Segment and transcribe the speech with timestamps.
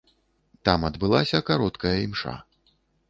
[0.69, 2.35] Там адбылася кароткая імша.